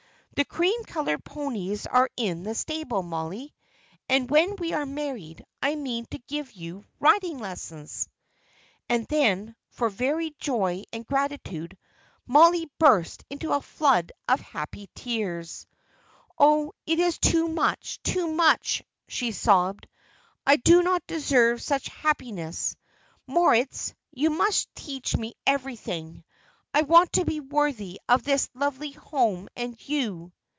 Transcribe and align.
The 0.33 0.45
cream 0.45 0.83
coloured 0.85 1.23
ponies 1.23 1.85
are 1.85 2.09
in 2.17 2.41
the 2.41 2.55
stable, 2.55 3.03
Mollie, 3.03 3.53
and 4.09 4.27
when 4.31 4.55
we 4.55 4.73
are 4.73 4.87
married 4.87 5.45
I 5.61 5.75
mean 5.75 6.07
to 6.09 6.17
give 6.17 6.53
you 6.53 6.85
riding 6.99 7.37
lessons." 7.37 8.09
And 8.89 9.05
then, 9.07 9.55
for 9.69 9.89
very 9.89 10.33
joy 10.39 10.83
and 10.91 11.05
gratitude, 11.05 11.77
Mollie 12.25 12.71
burst 12.79 13.23
into 13.29 13.51
a 13.51 13.61
flood 13.61 14.13
of 14.27 14.39
happy 14.39 14.89
tears. 14.95 15.67
"Oh, 16.39 16.73
it 16.87 16.97
is 16.97 17.19
too 17.19 17.47
much, 17.47 18.01
too 18.01 18.25
much," 18.25 18.81
she 19.07 19.33
sobbed. 19.33 19.85
"I 20.47 20.55
do 20.55 20.81
not 20.81 21.05
deserve 21.05 21.61
such 21.61 21.87
happiness. 21.89 22.75
Moritz, 23.27 23.93
you 24.11 24.31
must 24.31 24.73
teach 24.73 25.15
me 25.15 25.35
everything. 25.45 26.23
I 26.73 26.83
want 26.83 27.11
to 27.13 27.25
be 27.25 27.41
worthy 27.41 27.99
of 28.07 28.23
this 28.23 28.47
lovely 28.55 28.91
home 28.91 29.49
and 29.57 29.75
you." 29.89 30.31